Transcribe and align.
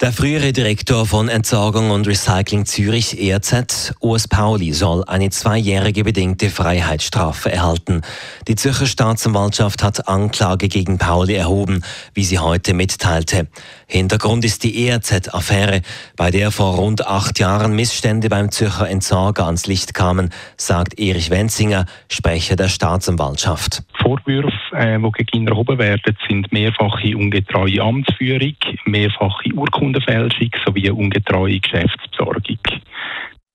Der 0.00 0.14
frühere 0.14 0.54
Direktor 0.54 1.04
von 1.04 1.28
Entsorgung 1.28 1.90
und 1.90 2.06
Recycling 2.06 2.64
Zürich 2.64 3.20
ERZ, 3.20 3.92
Urs 4.00 4.28
Pauli, 4.28 4.72
soll 4.72 5.04
eine 5.04 5.28
zweijährige 5.28 6.04
bedingte 6.04 6.48
Freiheitsstrafe 6.48 7.52
erhalten. 7.52 8.00
Die 8.48 8.54
Zürcher 8.54 8.86
Staatsanwaltschaft 8.86 9.82
hat 9.82 10.08
Anklage 10.08 10.68
gegen 10.68 10.96
Pauli 10.96 11.34
erhoben, 11.34 11.84
wie 12.14 12.24
sie 12.24 12.38
heute 12.38 12.72
mitteilte. 12.72 13.48
Hintergrund 13.86 14.46
ist 14.46 14.62
die 14.62 14.88
ERZ-Affäre, 14.88 15.82
bei 16.16 16.30
der 16.30 16.50
vor 16.50 16.76
rund 16.76 17.06
acht 17.06 17.38
Jahren 17.38 17.76
Missstände 17.76 18.30
beim 18.30 18.50
Zürcher 18.50 18.88
Entsorger 18.88 19.44
ans 19.44 19.66
Licht 19.66 19.92
kamen, 19.92 20.32
sagt 20.56 20.98
Erich 20.98 21.28
Wenzinger, 21.28 21.84
Sprecher 22.08 22.56
der 22.56 22.68
Staatsanwaltschaft. 22.68 23.82
Vorwürfe, 24.02 24.52
äh, 24.72 24.98
die 24.98 25.10
gegen 25.12 25.42
ihn 25.42 25.48
erhoben 25.48 25.78
werden, 25.78 26.16
sind 26.28 26.50
mehrfache 26.52 27.16
ungetreue 27.16 27.80
Amtsführung, 27.80 28.54
mehrfache 28.86 29.54
Urkundenfälschung 29.54 30.50
sowie 30.64 30.90
ungetreue 30.90 31.60
Geschäftsbesorgung. 31.60 32.58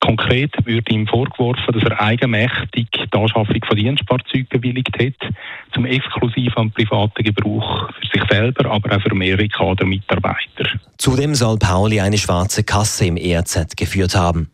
Konkret 0.05 0.53
wird 0.65 0.91
ihm 0.91 1.07
vorgeworfen, 1.07 1.73
dass 1.73 1.83
er 1.83 1.99
eigenmächtig 1.99 2.87
die 2.91 3.17
Anschaffung 3.17 3.59
von 3.67 3.77
Dienstfahrzeugen 3.77 4.47
bewilligt 4.49 4.95
hat, 4.99 5.33
zum 5.73 5.85
exklusiven 5.85 6.71
privaten 6.71 7.23
Gebrauch 7.23 7.89
für 7.89 8.19
sich 8.19 8.29
selber, 8.29 8.69
aber 8.69 8.95
auch 8.95 9.01
für 9.01 9.15
mehrere 9.15 9.47
Kadermitarbeiter. 9.47 10.79
Zudem 10.99 11.33
soll 11.33 11.57
Pauli 11.57 12.01
eine 12.01 12.19
schwarze 12.19 12.63
Kasse 12.63 13.07
im 13.07 13.17
ERZ 13.17 13.75
geführt 13.75 14.15
haben. 14.15 14.51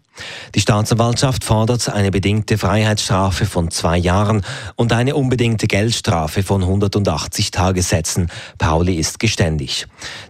Die 0.56 0.60
Staatsanwaltschaft 0.60 1.44
fordert 1.44 1.90
eine 1.90 2.12
bedingte 2.12 2.58
Freiheitsstrafe 2.58 3.46
von 3.46 3.72
zwei 3.72 3.98
Jahren 3.98 4.44
und 4.76 4.94
eine 4.94 5.16
unbedingte 5.16 5.68
Geldstrafe 5.68 6.44
von 6.44 6.62
180 6.62 7.52
Tagessätzen. 7.52 8.30
Pauli 8.58 8.96
ist 8.96 9.20
geständig. 9.20 9.88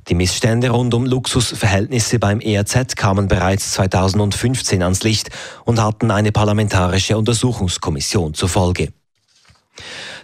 Die 0.08 0.16
Missstände 0.16 0.70
rund 0.70 0.94
um 0.94 1.06
Luxusverhältnisse 1.06 2.20
beim 2.20 2.40
ERZ 2.40 2.96
kamen 2.96 3.28
bereits 3.28 3.74
2015 3.74 4.82
ans 4.84 5.04
Licht 5.04 5.30
und 5.66 5.82
hatten 5.82 6.12
eine 6.12 6.32
parlamentarische 6.32 7.18
Untersuchungskommission 7.18 8.34
zur 8.34 8.50
Folge. 8.50 8.94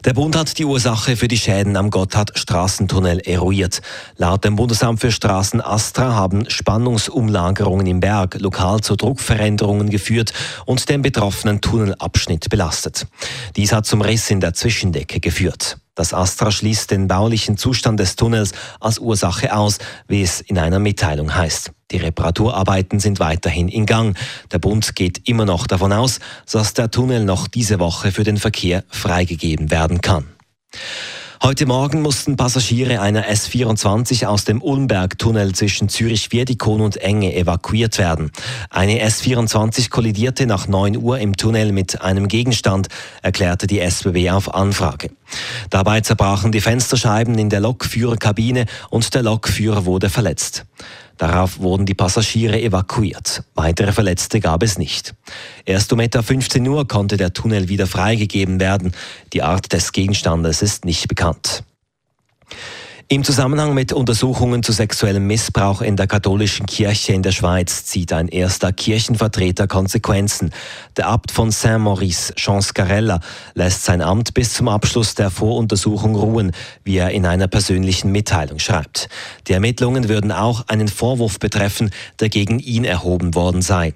Der 0.06 0.14
Bund 0.14 0.36
hat 0.36 0.58
die 0.58 0.66
Ursache 0.66 1.18
für 1.18 1.28
die 1.28 1.38
Schäden 1.38 1.76
am 1.76 1.90
Gotthard-Straßentunnel 1.90 3.20
eruiert. 3.28 3.82
Laut 4.16 4.46
dem 4.46 4.56
Bundesamt 4.56 5.02
für 5.02 5.12
Straßen 5.12 5.60
Astra 5.60 6.14
haben 6.14 6.50
Spannungsumlagerungen 6.50 7.88
im 7.88 8.00
Berg 8.00 8.40
lokal 8.40 8.82
zu 8.82 8.96
Druckveränderungen 8.96 9.90
geführt 9.90 10.34
und 10.66 10.88
den 10.90 11.02
betroffenen 11.02 11.62
Tunnelabschnitt 11.62 12.50
belastet. 12.50 13.08
Dies 13.56 13.74
hat 13.74 13.86
zum 13.86 14.02
Riss 14.02 14.30
in 14.30 14.40
der 14.40 14.54
Zwischendecke 14.54 15.20
geführt. 15.20 15.78
Das 15.98 16.14
Astra 16.14 16.52
schließt 16.52 16.92
den 16.92 17.08
baulichen 17.08 17.58
Zustand 17.58 18.00
des 18.00 18.16
Tunnels 18.16 18.52
als 18.80 19.00
Ursache 19.00 19.56
aus, 19.56 19.80
wie 20.08 20.22
es 20.22 20.42
in 20.42 20.60
einer 20.60 20.78
Mitteilung 20.78 21.34
heißt. 21.34 21.72
Die 21.90 21.98
Reparaturarbeiten 21.98 23.00
sind 23.00 23.20
weiterhin 23.20 23.68
in 23.68 23.88
Gang. 23.88 24.16
Der 24.52 24.60
Bund 24.60 24.96
geht 24.96 25.28
immer 25.28 25.46
noch 25.46 25.66
davon 25.66 25.92
aus, 25.92 26.20
dass 26.52 26.76
der 26.76 26.92
Tunnel 26.92 27.26
noch 27.26 27.48
diese 27.48 27.80
Woche 27.80 28.12
für 28.12 28.24
den 28.24 28.38
Verkehr 28.38 28.84
freigegeben 28.90 29.72
werden 29.72 30.02
kann. 30.02 30.26
Heute 31.44 31.68
Morgen 31.68 32.02
mussten 32.02 32.36
Passagiere 32.36 33.00
einer 33.00 33.26
S24 33.28 34.26
aus 34.26 34.44
dem 34.44 34.60
Ulmberg-Tunnel 34.60 35.54
zwischen 35.54 35.88
Zürich-Wiedikon 35.88 36.82
und 36.82 36.98
Enge 36.98 37.36
evakuiert 37.36 38.00
werden. 38.00 38.32
Eine 38.72 39.08
S24 39.08 39.92
kollidierte 39.92 40.48
nach 40.48 40.68
9 40.68 40.98
Uhr 40.98 41.20
im 41.20 41.38
Tunnel 41.38 41.74
mit 41.74 42.02
einem 42.02 42.28
Gegenstand, 42.28 42.88
erklärte 43.22 43.68
die 43.68 43.80
SBB 43.80 44.32
auf 44.32 44.54
Anfrage. 44.54 45.12
Dabei 45.70 46.02
zerbrachen 46.02 46.52
die 46.52 46.62
Fensterscheiben 46.62 47.38
in 47.38 47.50
der 47.50 47.60
Lokführerkabine 47.60 48.66
und 48.90 49.14
der 49.14 49.24
Lokführer 49.24 49.86
wurde 49.86 50.10
verletzt. 50.10 50.66
Darauf 51.18 51.60
wurden 51.60 51.86
die 51.86 51.96
Passagiere 51.96 52.62
evakuiert. 52.62 53.44
Weitere 53.56 53.92
Verletzte 53.92 54.40
gab 54.40 54.62
es 54.62 54.78
nicht. 54.78 55.16
Erst 55.66 55.92
um 55.92 56.00
etwa 56.00 56.22
15 56.22 56.68
Uhr 56.68 56.88
konnte 56.88 57.18
der 57.18 57.34
Tunnel 57.34 57.70
wieder 57.70 57.88
freigegeben 57.88 58.60
werden. 58.60 58.92
Die 59.34 59.42
Art 59.42 59.74
des 59.74 59.92
Gegenstandes 59.92 60.62
ist 60.62 60.86
nicht 60.86 61.08
bekannt. 61.08 61.64
Im 63.10 63.24
Zusammenhang 63.24 63.74
mit 63.74 63.94
Untersuchungen 63.94 64.64
zu 64.64 64.74
sexuellem 64.74 65.26
Missbrauch 65.28 65.82
in 65.82 65.96
der 65.96 66.08
katholischen 66.08 66.66
Kirche 66.66 67.14
in 67.14 67.24
der 67.24 67.32
Schweiz 67.32 67.86
zieht 67.86 68.12
ein 68.12 68.28
erster 68.28 68.74
Kirchenvertreter 68.74 69.66
Konsequenzen. 69.66 70.52
Der 70.98 71.08
Abt 71.08 71.32
von 71.32 71.50
Saint-Maurice, 71.52 72.34
Jean 72.36 72.62
Scarella, 72.62 73.22
lässt 73.54 73.86
sein 73.86 74.02
Amt 74.02 74.34
bis 74.34 74.56
zum 74.56 74.68
Abschluss 74.68 75.16
der 75.16 75.30
Voruntersuchung 75.30 76.16
ruhen, 76.16 76.52
wie 76.84 76.98
er 76.98 77.12
in 77.12 77.26
einer 77.26 77.48
persönlichen 77.48 78.12
Mitteilung 78.12 78.60
schreibt. 78.60 79.08
Die 79.48 79.54
Ermittlungen 79.54 80.10
würden 80.10 80.34
auch 80.34 80.68
einen 80.68 80.90
Vorwurf 80.90 81.40
betreffen, 81.40 81.92
der 82.20 82.28
gegen 82.28 82.60
ihn 82.60 82.84
erhoben 82.84 83.36
worden 83.36 83.62
sei. 83.62 83.94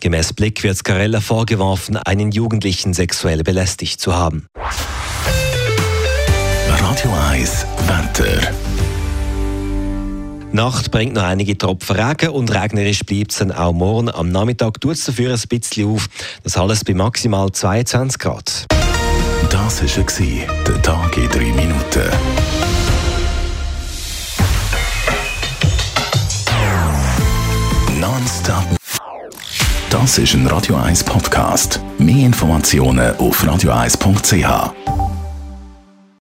Gemäß 0.00 0.32
Blick 0.32 0.64
wird 0.64 0.78
Scarella 0.78 1.20
vorgeworfen, 1.20 1.96
einen 1.96 2.32
Jugendlichen 2.32 2.92
sexuell 2.92 3.44
belästigt 3.44 4.00
zu 4.00 4.16
haben. 4.16 4.48
Radio 6.68 7.10
1 7.30 7.66
Wetter. 7.86 8.52
Nacht 10.52 10.90
bringt 10.90 11.14
noch 11.14 11.22
einige 11.22 11.56
Tropfen 11.56 11.96
Regen 11.96 12.30
und 12.30 12.54
regnerisch 12.54 13.00
bleibt 13.04 13.32
es 13.32 13.38
dann 13.38 13.52
auch 13.52 13.72
morgen. 13.72 14.10
Am 14.10 14.30
Nachmittag 14.30 14.80
tut 14.80 14.94
es 14.94 15.04
dafür 15.04 15.32
ein 15.34 15.40
bisschen 15.48 15.88
auf. 15.88 16.08
Das 16.42 16.56
alles 16.56 16.84
bei 16.84 16.94
maximal 16.94 17.50
22 17.50 18.18
Grad. 18.18 18.66
Das 19.50 19.82
war 19.82 20.56
der 20.66 20.82
Tag 20.82 21.16
in 21.16 21.28
3 21.28 21.38
Minuten. 21.38 22.02
Nonstop. 27.98 28.64
Das 29.90 30.18
ist 30.18 30.34
ein 30.34 30.46
Radio 30.46 30.76
1 30.76 31.02
Podcast. 31.04 31.80
Mehr 31.98 32.26
Informationen 32.26 33.16
auf 33.16 33.42
radio1.ch. 33.42 35.07